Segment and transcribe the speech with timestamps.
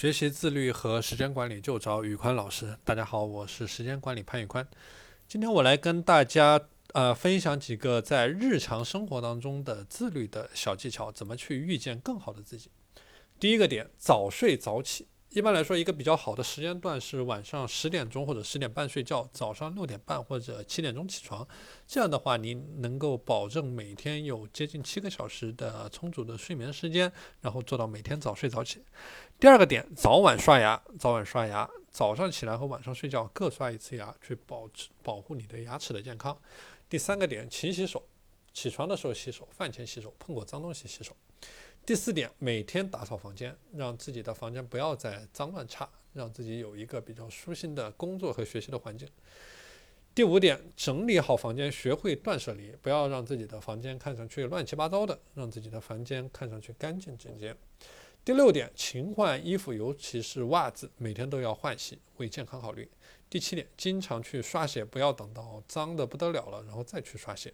[0.00, 2.74] 学习自律和时间管理就找宇宽老师。
[2.86, 4.66] 大家好，我是时间管理潘宇宽。
[5.28, 6.58] 今天我来跟大家
[6.94, 12.70] 呃分享几个在日常生活当中的自律的小技巧，怎么去遇见更好的自己。
[13.38, 15.06] 第一个点，早睡早起。
[15.30, 21.46] 一般来说，一个比较好的时间段是晚上十点钟或者十点半睡觉，早上六点半或者七点钟起床。
[21.86, 27.12] 这样的话，你能够保证每天有接近七个小时的充足的睡眠时间，
[27.42, 28.82] 然后做到每天早睡早起。
[29.38, 36.36] 第二个点，早晚刷牙，早晚刷牙，早上起来和晚上睡觉各刷一次牙，去保持保护你的牙齿的健康。
[36.88, 38.04] 第三个点，勤洗手，
[38.52, 41.16] 起床的时候洗手，饭前洗手，碰过脏东西洗手。
[41.86, 49.08] 第四点，每天打扫房间，让自己的房间不要再脏乱差，让自己有一个比较舒心的工作和学习的环境。
[50.14, 57.56] 第五点，整理好房间，学会断舍离，不要让自己的房间看上去乱七八糟的，让自己的房间看上去干净整洁。
[58.24, 62.88] 第六点，勤换衣服，尤其是袜子，每天都要换洗，为健康考虑。
[63.28, 67.52] 第七点，经常去刷鞋，不要等到脏的不得了了，然后再去刷鞋。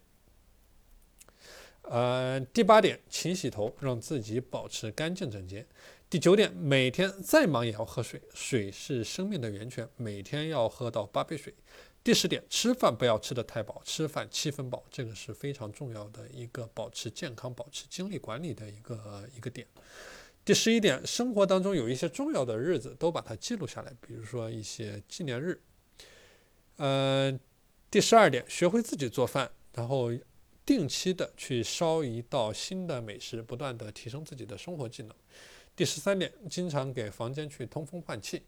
[1.89, 5.65] 呃，第八点，勤洗头，让自己保持干净整洁。
[6.11, 11.55] 第九点，每天再忙也要喝水，水是生命的源泉，每天要喝到八杯水。
[12.03, 19.64] 第十点，吃饭不要吃得太饱，吃饭七分饱，这个是非常重要的一个保持健康、保持精力管理的一个一个点。
[20.45, 25.61] 第十一点，生活当中有一些重要的日子都把它记录下来，比如说一些纪念日。
[26.79, 27.33] 呃，
[27.91, 30.11] 第十二点，学会自己做饭，然后。
[30.67, 35.14] 定期的去烧一道新的美食，不断的提升自己的生活技能。
[35.77, 38.42] 第十三点，经常给房间去通风换气，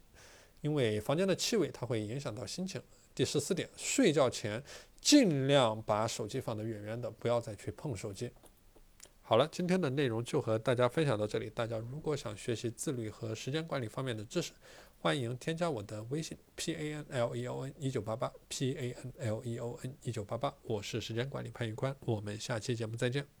[0.59, 2.81] 因为房间的气味它会影响到心情。
[3.15, 4.61] 第十四点，睡觉前
[4.99, 8.29] 尽量把手机放得远远的，不要再去碰手机。
[9.29, 11.51] 好了，今天的内容就和大家分享到这里。
[11.51, 14.51] 大家如果想学习自律和时间管理方面的知识，
[14.97, 19.95] 欢迎添加我的微信 p a n l e o n 一九八八 p a n l e o n
[20.01, 23.39] 一九八八，我是时间管理潘玉宽，我们下期节目再见。